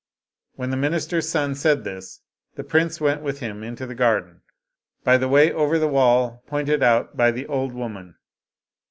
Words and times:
When 0.55 0.71
the 0.71 0.77
minister's 0.77 1.29
son 1.29 1.53
said 1.53 1.83
this, 1.83 2.21
the 2.55 2.63
prince 2.63 2.99
went 2.99 3.21
with 3.21 3.39
him 3.39 3.61
into 3.61 3.85
the 3.85 3.93
garden, 3.93 4.41
by 5.03 5.17
the 5.19 5.29
way 5.29 5.53
over 5.53 5.77
the 5.77 5.87
wall 5.87 6.43
pointed 6.47 6.81
out 6.81 7.15
by 7.15 7.29
the 7.29 7.45
old 7.45 7.71
woman. 7.71 8.15